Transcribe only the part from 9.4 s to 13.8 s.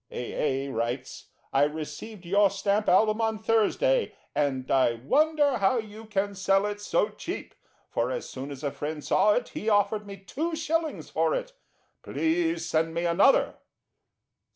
he offered me 2/ for it. Please send me another."